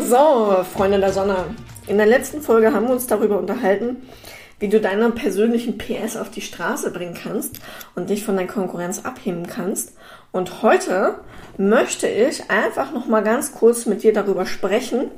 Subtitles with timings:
[0.00, 1.54] So, Freunde der Sonne.
[1.86, 4.08] In der letzten Folge haben wir uns darüber unterhalten,
[4.58, 7.60] wie du deine persönlichen PS auf die Straße bringen kannst
[7.94, 9.94] und dich von der Konkurrenz abheben kannst.
[10.32, 11.16] Und heute
[11.56, 15.10] möchte ich einfach noch mal ganz kurz mit dir darüber sprechen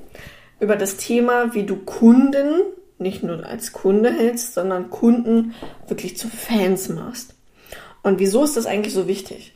[0.58, 2.62] über das Thema, wie du Kunden
[2.99, 5.54] nicht nur als Kunde hältst, sondern Kunden
[5.89, 7.35] wirklich zu Fans machst.
[8.03, 9.54] Und wieso ist das eigentlich so wichtig?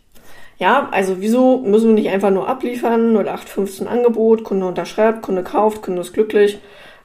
[0.58, 5.82] Ja, also wieso müssen wir nicht einfach nur abliefern, 0815 Angebot, Kunde unterschreibt, Kunde kauft,
[5.82, 6.60] Kunde ist glücklich,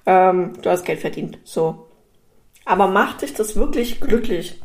[0.06, 1.40] ähm, du hast Geld verdient.
[1.44, 1.88] So.
[2.66, 4.62] Aber macht dich das wirklich glücklich?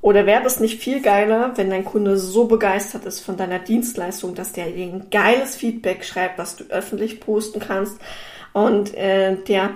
[0.00, 4.34] Oder wäre das nicht viel geiler, wenn dein Kunde so begeistert ist von deiner Dienstleistung,
[4.34, 7.98] dass der dir ein geiles Feedback schreibt, was du öffentlich posten kannst
[8.52, 9.70] und äh, der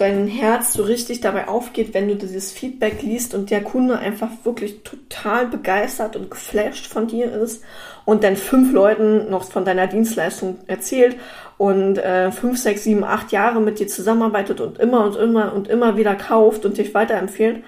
[0.00, 4.30] dein Herz so richtig dabei aufgeht, wenn du dieses Feedback liest und der Kunde einfach
[4.44, 7.62] wirklich total begeistert und geflasht von dir ist
[8.04, 11.16] und dann fünf Leuten noch von deiner Dienstleistung erzählt
[11.58, 15.68] und äh, fünf, sechs, sieben, acht Jahre mit dir zusammenarbeitet und immer und immer und
[15.68, 17.62] immer wieder kauft und dich weiterempfiehlt,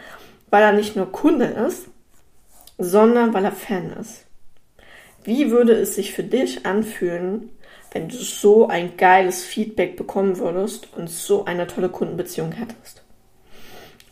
[0.51, 1.89] weil er nicht nur Kunde ist,
[2.79, 4.25] sondern weil er Fan ist.
[5.25, 7.51] Wie würde es sich für dich anfühlen,
[7.93, 13.03] wenn du so ein geiles Feedback bekommen würdest und so eine tolle Kundenbeziehung hättest.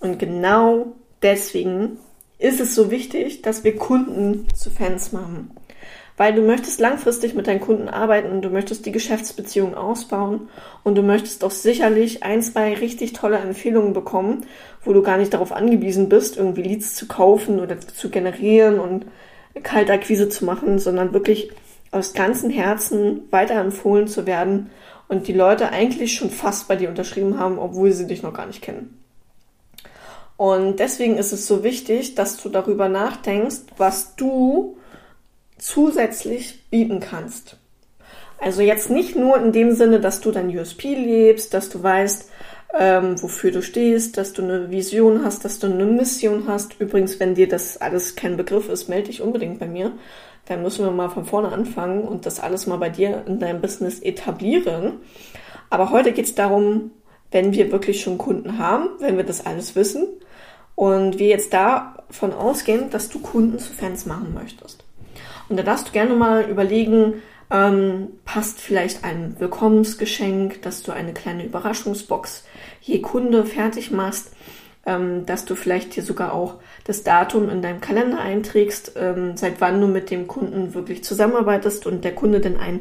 [0.01, 0.93] Und genau
[1.23, 1.99] deswegen
[2.39, 5.51] ist es so wichtig, dass wir Kunden zu Fans machen.
[6.17, 10.51] Weil du möchtest langfristig mit deinen Kunden arbeiten, du möchtest die Geschäftsbeziehung ausbauen
[10.83, 14.45] und du möchtest auch sicherlich ein, zwei richtig tolle Empfehlungen bekommen,
[14.85, 19.07] wo du gar nicht darauf angewiesen bist, irgendwie Leads zu kaufen oder zu generieren und
[19.63, 21.53] Kaltakquise zu machen, sondern wirklich
[21.91, 24.71] aus ganzem Herzen weiterempfohlen zu werden
[25.09, 28.47] und die Leute eigentlich schon fast bei dir unterschrieben haben, obwohl sie dich noch gar
[28.47, 28.97] nicht kennen.
[30.37, 34.79] Und deswegen ist es so wichtig, dass du darüber nachdenkst, was du
[35.59, 37.57] zusätzlich bieten kannst.
[38.39, 42.31] Also jetzt nicht nur in dem Sinne, dass du dein USP lebst, dass du weißt,
[42.79, 46.81] ähm, wofür du stehst, dass du eine Vision hast, dass du eine Mission hast.
[46.81, 49.93] Übrigens, wenn dir das alles kein Begriff ist, melde dich unbedingt bei mir
[50.47, 53.61] dann müssen wir mal von vorne anfangen und das alles mal bei dir in deinem
[53.61, 55.01] Business etablieren.
[55.71, 56.91] Aber heute geht es darum,
[57.31, 60.09] wenn wir wirklich schon Kunden haben, wenn wir das alles wissen
[60.75, 64.85] und wir jetzt davon ausgehen, dass du Kunden zu Fans machen möchtest.
[65.49, 71.13] Und da darfst du gerne mal überlegen, ähm, passt vielleicht ein Willkommensgeschenk, dass du eine
[71.13, 72.45] kleine Überraschungsbox
[72.81, 74.33] je Kunde fertig machst
[74.87, 79.61] ähm, dass du vielleicht hier sogar auch das Datum in deinem Kalender einträgst, ähm, seit
[79.61, 82.81] wann du mit dem Kunden wirklich zusammenarbeitest und der Kunde dann ein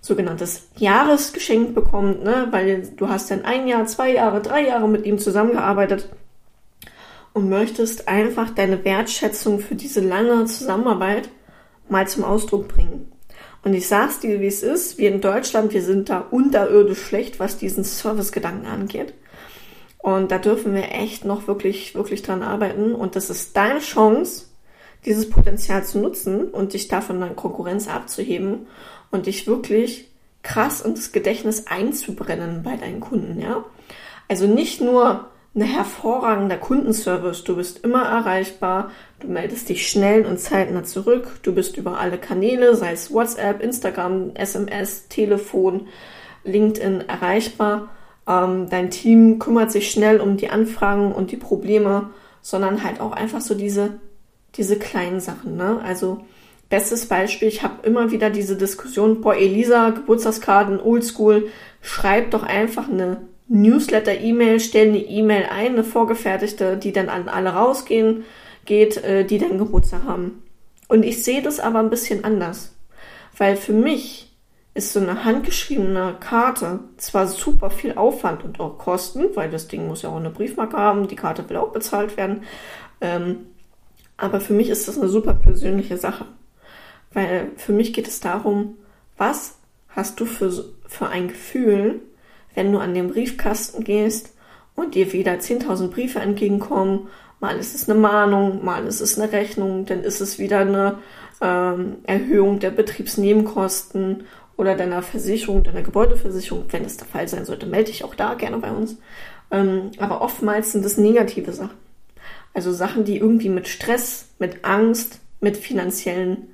[0.00, 2.48] sogenanntes Jahresgeschenk bekommt, ne?
[2.50, 6.08] weil du hast dann ein Jahr, zwei Jahre, drei Jahre mit ihm zusammengearbeitet
[7.32, 11.28] und möchtest einfach deine Wertschätzung für diese lange Zusammenarbeit
[11.88, 13.10] mal zum Ausdruck bringen.
[13.62, 14.96] Und ich sag's dir, wie es ist.
[14.96, 19.12] Wir in Deutschland, wir sind da unterirdisch schlecht, was diesen Servicegedanken angeht.
[20.02, 22.94] Und da dürfen wir echt noch wirklich, wirklich dran arbeiten.
[22.94, 24.46] Und das ist deine Chance,
[25.04, 28.66] dieses Potenzial zu nutzen und dich davon dann Konkurrenz abzuheben
[29.10, 30.08] und dich wirklich
[30.42, 33.64] krass ins Gedächtnis einzubrennen bei deinen Kunden, ja.
[34.28, 40.38] Also nicht nur ein hervorragender Kundenservice, du bist immer erreichbar, du meldest dich schnell und
[40.38, 45.88] zeitnah zurück, du bist über alle Kanäle, sei es WhatsApp, Instagram, SMS, Telefon,
[46.44, 47.88] LinkedIn erreichbar
[48.30, 52.10] ähm, dein Team kümmert sich schnell um die Anfragen und die Probleme,
[52.42, 53.98] sondern halt auch einfach so diese,
[54.54, 55.56] diese kleinen Sachen.
[55.56, 55.80] Ne?
[55.82, 56.24] Also
[56.68, 61.48] bestes Beispiel, ich habe immer wieder diese Diskussion, boah, Elisa, Geburtstagskarten, Oldschool,
[61.82, 67.50] schreib doch einfach eine Newsletter-E-Mail, stell eine E-Mail ein, eine vorgefertigte, die dann an alle
[67.50, 68.24] rausgehen,
[68.64, 70.44] geht, äh, die dann Geburtstag haben.
[70.86, 72.76] Und ich sehe das aber ein bisschen anders.
[73.36, 74.29] Weil für mich
[74.74, 79.88] ist so eine handgeschriebene Karte zwar super viel Aufwand und auch Kosten, weil das Ding
[79.88, 82.44] muss ja auch eine Briefmarke haben, die Karte will auch bezahlt werden.
[83.00, 83.46] Ähm,
[84.16, 86.26] aber für mich ist das eine super persönliche Sache.
[87.12, 88.76] Weil für mich geht es darum,
[89.16, 89.58] was
[89.88, 90.52] hast du für,
[90.86, 92.00] für ein Gefühl,
[92.54, 94.34] wenn du an den Briefkasten gehst
[94.76, 97.08] und dir wieder 10.000 Briefe entgegenkommen,
[97.40, 100.98] mal ist es eine Mahnung, mal ist es eine Rechnung, dann ist es wieder eine
[101.40, 104.24] ähm, Erhöhung der Betriebsnebenkosten
[104.56, 108.34] oder deiner Versicherung, deiner Gebäudeversicherung, wenn es der Fall sein sollte, melde dich auch da
[108.34, 108.98] gerne bei uns.
[109.50, 111.76] Ähm, aber oftmals sind es negative Sachen.
[112.52, 116.48] Also Sachen, die irgendwie mit Stress, mit Angst, mit finanziellen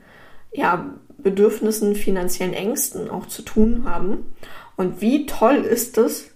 [0.53, 4.33] ja, Bedürfnissen, finanziellen Ängsten auch zu tun haben.
[4.77, 6.31] Und wie toll ist es,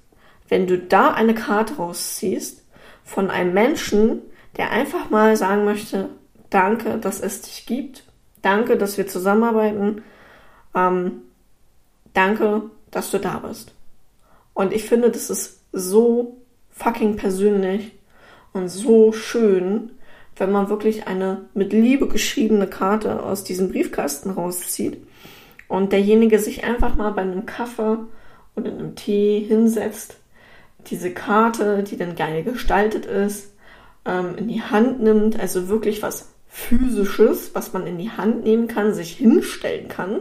[0.48, 2.64] wenn du da eine Karte rausziehst
[3.04, 4.22] von einem Menschen,
[4.56, 6.08] der einfach mal sagen möchte,
[6.48, 8.04] danke, dass es dich gibt,
[8.42, 10.02] danke, dass wir zusammenarbeiten,
[10.74, 11.22] ähm,
[12.12, 13.74] Danke, dass du da bist.
[14.54, 16.36] Und ich finde, das ist so
[16.70, 17.92] fucking persönlich
[18.52, 19.92] und so schön,
[20.36, 24.98] wenn man wirklich eine mit Liebe geschriebene Karte aus diesem Briefkasten rauszieht
[25.68, 27.98] und derjenige sich einfach mal bei einem Kaffee
[28.56, 30.16] oder einem Tee hinsetzt,
[30.86, 33.52] diese Karte, die dann geil gestaltet ist,
[34.06, 38.66] ähm, in die Hand nimmt, also wirklich was physisches, was man in die Hand nehmen
[38.66, 40.20] kann, sich hinstellen kann,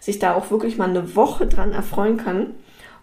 [0.00, 2.54] sich da auch wirklich mal eine Woche dran erfreuen kann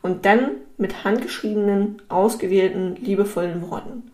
[0.01, 4.11] und dann mit handgeschriebenen, ausgewählten, liebevollen Worten.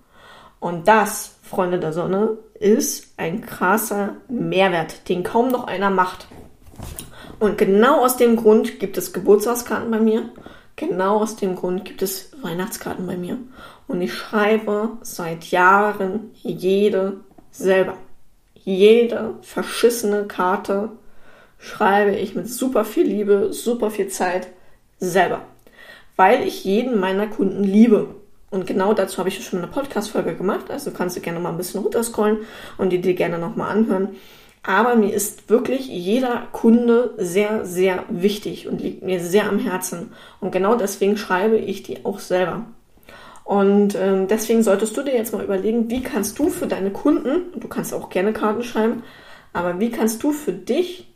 [0.60, 6.28] Und das, Freunde der Sonne, ist ein krasser Mehrwert, den kaum noch einer macht.
[7.40, 10.30] Und genau aus dem Grund gibt es Geburtstagskarten bei mir.
[10.76, 13.40] Genau aus dem Grund gibt es Weihnachtskarten bei mir.
[13.88, 17.98] Und ich schreibe seit Jahren jede selber.
[18.64, 20.90] Jede verschissene Karte
[21.58, 24.48] schreibe ich mit super viel Liebe, super viel Zeit
[25.00, 25.42] selber.
[26.16, 28.16] Weil ich jeden meiner Kunden liebe.
[28.50, 30.70] Und genau dazu habe ich schon eine Podcast-Folge gemacht.
[30.70, 32.40] Also kannst du gerne mal ein bisschen runterscrollen
[32.78, 34.10] und die dir gerne nochmal anhören.
[34.64, 40.12] Aber mir ist wirklich jeder Kunde sehr, sehr wichtig und liegt mir sehr am Herzen.
[40.40, 42.66] Und genau deswegen schreibe ich die auch selber.
[43.44, 47.60] Und ähm, deswegen solltest du dir jetzt mal überlegen, wie kannst du für deine Kunden,
[47.60, 49.04] du kannst auch gerne Karten schreiben,
[49.54, 51.08] aber wie kannst du für dich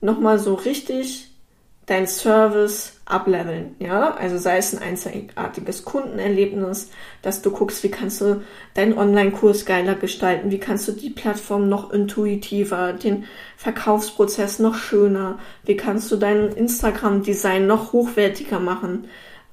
[0.00, 1.30] nochmal so richtig
[1.86, 4.14] dein Service ableveln, ja?
[4.14, 6.90] Also sei es ein einzigartiges Kundenerlebnis,
[7.20, 11.68] dass du guckst, wie kannst du deinen Online-Kurs geiler gestalten, wie kannst du die Plattform
[11.68, 13.24] noch intuitiver, den
[13.56, 19.08] Verkaufsprozess noch schöner, wie kannst du dein Instagram-Design noch hochwertiger machen,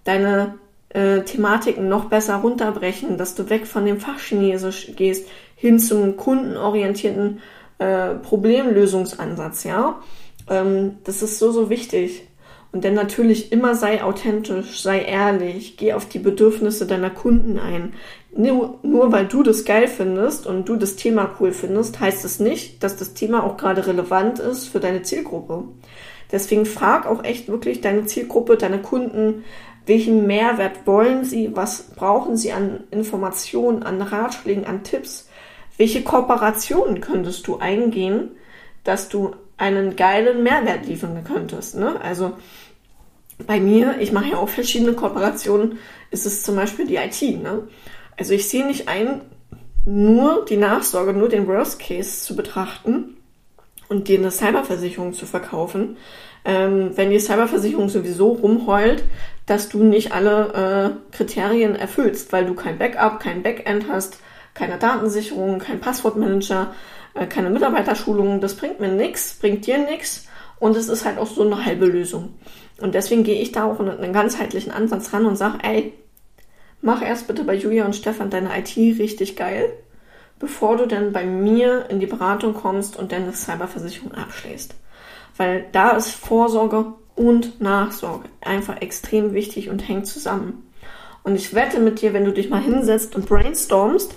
[0.06, 0.54] deine
[0.94, 7.40] äh, Thematiken noch besser runterbrechen, dass du weg von dem Fachchinesisch gehst hin zum kundenorientierten
[7.78, 10.02] äh, Problemlösungsansatz, ja?
[10.50, 12.28] Ähm, das ist so, so wichtig.
[12.74, 17.94] Und dann natürlich immer sei authentisch, sei ehrlich, geh auf die Bedürfnisse deiner Kunden ein.
[18.34, 22.38] Nur, nur weil du das geil findest und du das Thema cool findest, heißt es
[22.38, 25.64] das nicht, dass das Thema auch gerade relevant ist für deine Zielgruppe.
[26.32, 29.44] Deswegen frag auch echt wirklich deine Zielgruppe, deine Kunden,
[29.86, 35.30] welchen Mehrwert wollen sie, was brauchen sie an Informationen, an Ratschlägen, an Tipps,
[35.78, 38.31] welche Kooperationen könntest du eingehen,
[38.83, 41.75] dass du einen geilen Mehrwert liefern könntest.
[41.75, 42.00] Ne?
[42.01, 42.33] Also
[43.45, 45.80] bei mir, ich mache ja auch verschiedene Kooperationen,
[46.12, 47.22] ist es zum Beispiel die IT.
[47.42, 47.68] Ne?
[48.18, 49.22] Also ich sehe nicht ein,
[49.86, 53.18] nur die Nachsorge, nur den Worst Case zu betrachten
[53.89, 55.98] und dir eine Cyberversicherung zu verkaufen,
[56.46, 59.04] ähm, wenn die Cyberversicherung sowieso rumheult,
[59.46, 64.20] dass du nicht alle äh, Kriterien erfüllst, weil du kein Backup, kein Backend hast,
[64.54, 66.74] keine Datensicherung, kein Passwortmanager,
[67.14, 70.28] äh, keine Mitarbeiterschulung, das bringt mir nichts, bringt dir nichts
[70.60, 72.36] und es ist halt auch so eine halbe Lösung.
[72.80, 75.94] Und deswegen gehe ich da auch in einen ganzheitlichen Ansatz ran und sage, ey,
[76.82, 79.72] mach erst bitte bei Julia und Stefan deine IT richtig geil,
[80.40, 84.74] bevor du dann bei mir in die Beratung kommst und deine Cyberversicherung abschließt.
[85.42, 90.72] Weil da ist Vorsorge und Nachsorge einfach extrem wichtig und hängt zusammen.
[91.24, 94.14] Und ich wette mit dir, wenn du dich mal hinsetzt und brainstormst,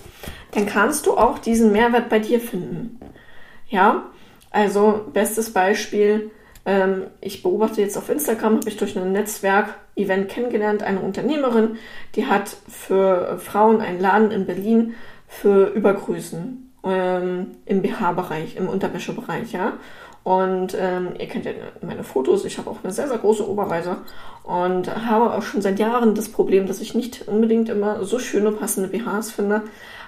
[0.51, 3.01] dann kannst du auch diesen Mehrwert bei dir finden.
[3.71, 4.05] Ja,
[4.51, 6.31] also bestes Beispiel,
[6.67, 11.79] ähm, ich beobachte jetzt auf Instagram, habe ich durch ein Netzwerk-Event kennengelernt, eine Unternehmerin,
[12.17, 14.95] die hat für Frauen einen Laden in Berlin
[15.27, 19.79] für Übergrößen ähm, im BH-Bereich, im Unterwäschebereich, ja.
[20.25, 21.53] Und ähm, ihr kennt ja
[21.83, 23.99] meine Fotos, ich habe auch eine sehr, sehr große Oberweise
[24.43, 28.51] und habe auch schon seit Jahren das Problem, dass ich nicht unbedingt immer so schöne,
[28.51, 29.63] passende BHs finde.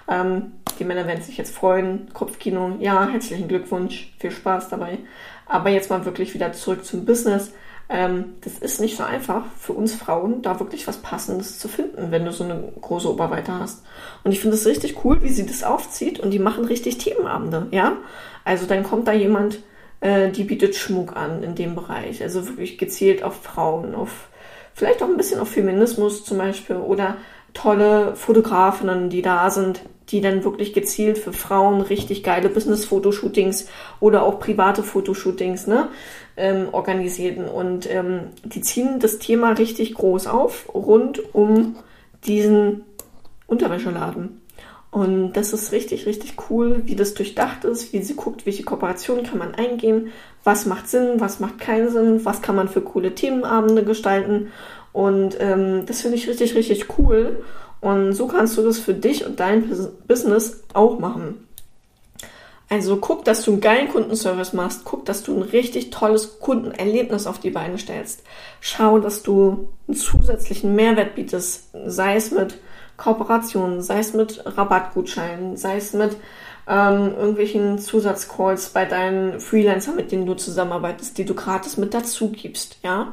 [0.08, 2.08] Ähm, die Männer werden sich jetzt freuen.
[2.14, 4.99] Kopfkino, ja, herzlichen Glückwunsch, viel Spaß dabei.
[5.44, 7.52] Aber jetzt mal wirklich wieder zurück zum Business.
[7.90, 12.11] Ähm, das ist nicht so einfach für uns Frauen, da wirklich was Passendes zu finden,
[12.11, 13.85] wenn du so eine große Oberweite hast.
[14.25, 17.68] Und ich finde es richtig cool, wie sie das aufzieht und die machen richtig Themenabende,
[17.70, 17.99] ja.
[18.44, 19.61] Also dann kommt da jemand,
[20.00, 24.28] äh, die bietet Schmuck an in dem Bereich, also wirklich gezielt auf Frauen, auf
[24.74, 27.16] vielleicht auch ein bisschen auf Feminismus zum Beispiel oder
[27.54, 34.22] tolle Fotografinnen, die da sind, die dann wirklich gezielt für Frauen richtig geile Business-Fotoshootings oder
[34.22, 35.88] auch private Fotoshootings ne,
[36.36, 37.48] ähm, organisierten.
[37.48, 41.76] Und ähm, die ziehen das Thema richtig groß auf, rund um
[42.24, 42.84] diesen
[43.46, 44.42] Unterwäscheladen.
[44.96, 49.26] Und das ist richtig, richtig cool, wie das durchdacht ist, wie sie guckt, welche Kooperationen
[49.26, 50.10] kann man eingehen,
[50.42, 54.52] was macht Sinn, was macht keinen Sinn, was kann man für coole Themenabende gestalten.
[54.94, 57.44] Und ähm, das finde ich richtig, richtig cool.
[57.82, 59.70] Und so kannst du das für dich und dein
[60.08, 61.46] Business auch machen.
[62.70, 64.86] Also guck, dass du einen geilen Kundenservice machst.
[64.86, 68.22] Guck, dass du ein richtig tolles Kundenerlebnis auf die Beine stellst.
[68.62, 72.56] Schau, dass du einen zusätzlichen Mehrwert bietest, sei es mit
[72.96, 76.16] Kooperationen, sei es mit Rabattgutscheinen, sei es mit
[76.68, 82.30] ähm, irgendwelchen Zusatzcalls bei deinen Freelancern, mit denen du zusammenarbeitest, die du gratis mit dazu
[82.30, 83.12] gibst, ja.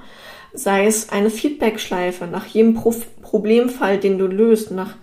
[0.56, 4.96] Sei es eine Feedback-Schleife nach jedem Pro Problemfall, den du löst, nach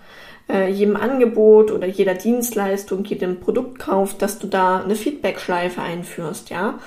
[0.49, 6.79] äh, jedem Angebot oder jeder Dienstleistung, jedem Produktkauf, dass du da eine Feedback-Schleife einführst, ja.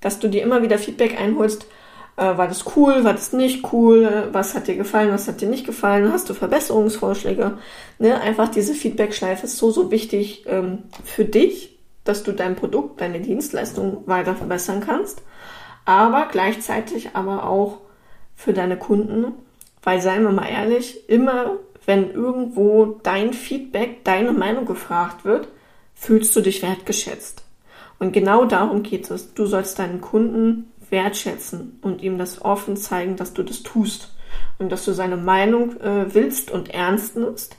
[0.00, 1.66] Dass du dir immer wieder Feedback einholst,
[2.16, 5.48] äh, war das cool, war das nicht cool, was hat dir gefallen, was hat dir
[5.48, 7.58] nicht gefallen, hast du Verbesserungsvorschläge.
[7.98, 8.20] Ne?
[8.20, 13.20] Einfach diese Feedback-Schleife ist so, so wichtig ähm, für dich, dass du dein Produkt, deine
[13.20, 15.22] Dienstleistung weiter verbessern kannst,
[15.84, 17.78] aber gleichzeitig aber auch
[18.36, 19.32] für deine Kunden,
[19.82, 25.48] weil seien wir mal ehrlich, immer wenn irgendwo dein Feedback, deine Meinung gefragt wird,
[25.94, 27.44] fühlst du dich wertgeschätzt.
[27.98, 29.34] Und genau darum geht es.
[29.34, 34.14] Du sollst deinen Kunden wertschätzen und ihm das offen zeigen, dass du das tust
[34.58, 37.56] und dass du seine Meinung äh, willst und ernst nimmst,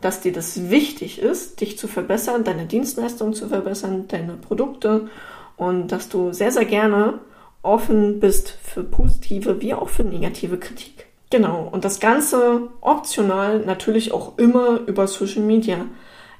[0.00, 5.08] dass dir das wichtig ist, dich zu verbessern, deine Dienstleistung zu verbessern, deine Produkte
[5.56, 7.20] und dass du sehr, sehr gerne
[7.62, 11.06] offen bist für positive wie auch für negative Kritik.
[11.30, 15.86] Genau, und das Ganze optional natürlich auch immer über Social Media.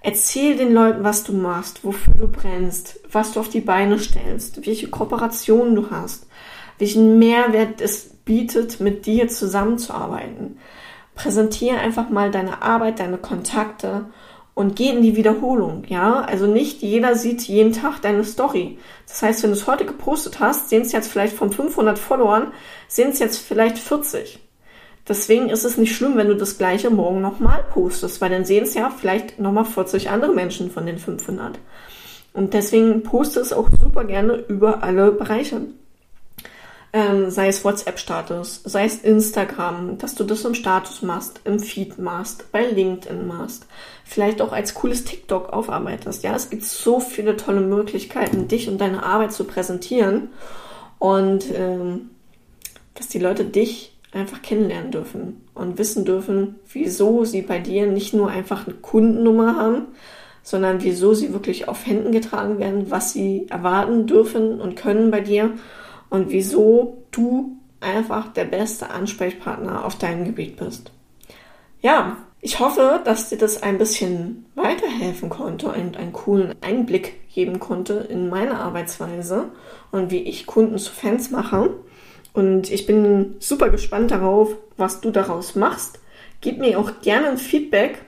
[0.07, 4.67] Erzähl den Leuten, was du machst, wofür du brennst, was du auf die Beine stellst,
[4.67, 6.27] welche Kooperationen du hast,
[6.79, 10.59] welchen Mehrwert es bietet, mit dir zusammenzuarbeiten.
[11.15, 14.05] Präsentiere einfach mal deine Arbeit, deine Kontakte
[14.53, 16.21] und geh in die Wiederholung, ja?
[16.21, 18.77] Also nicht jeder sieht jeden Tag deine Story.
[19.07, 22.53] Das heißt, wenn du es heute gepostet hast, sehen es jetzt vielleicht von 500 Followern,
[22.89, 24.44] sehen es jetzt vielleicht 40.
[25.07, 28.65] Deswegen ist es nicht schlimm, wenn du das gleiche morgen nochmal postest, weil dann sehen
[28.65, 31.59] es ja vielleicht nochmal 40 andere Menschen von den 500.
[32.33, 35.63] Und deswegen poste es auch super gerne über alle Bereiche.
[36.93, 41.99] Ähm, sei es WhatsApp-Status, sei es Instagram, dass du das im Status machst, im Feed
[41.99, 43.67] machst, bei LinkedIn machst,
[44.05, 46.23] vielleicht auch als cooles TikTok aufarbeitest.
[46.23, 50.29] Ja, es gibt so viele tolle Möglichkeiten, dich und deine Arbeit zu präsentieren
[51.01, 52.11] und ähm,
[52.95, 58.15] dass die Leute dich einfach kennenlernen dürfen und wissen dürfen, wieso sie bei dir nicht
[58.15, 59.87] nur einfach eine Kundennummer haben,
[60.43, 65.21] sondern wieso sie wirklich auf Händen getragen werden, was sie erwarten dürfen und können bei
[65.21, 65.53] dir
[66.11, 70.93] und wieso du einfach der beste Ansprechpartner auf deinem Gebiet bist.
[71.81, 77.59] Ja, ich hoffe, dass dir das ein bisschen weiterhelfen konnte und einen coolen Einblick geben
[77.59, 79.47] konnte in meine Arbeitsweise
[79.93, 81.71] und wie ich Kunden zu Fans mache.
[82.35, 86.01] Und ich bin super gespannt darauf, was du daraus machst.
[86.41, 88.03] Gib mir auch gerne ein Feedback,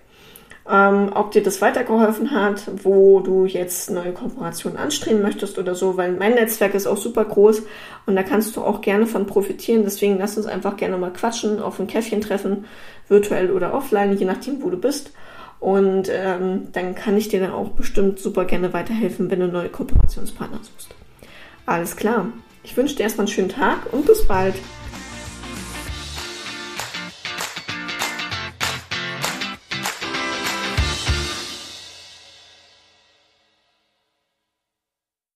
[0.69, 5.97] ähm, ob dir das weitergeholfen hat, wo du jetzt neue Kooperationen anstreben möchtest oder so,
[5.97, 7.63] weil mein Netzwerk ist auch super groß
[8.07, 9.85] und da kannst du auch gerne von profitieren.
[9.85, 12.65] Deswegen lass uns einfach gerne mal quatschen, auf ein Käffchen treffen,
[13.09, 15.13] virtuell oder offline, je nachdem, wo du bist.
[15.61, 19.69] Und ähm, dann kann ich dir dann auch bestimmt super gerne weiterhelfen, wenn du neue
[19.69, 20.95] Kooperationspartner suchst.
[21.65, 22.27] Alles klar.
[22.67, 24.57] Ich wünsche dir erstmal einen schönen Tag und bis bald.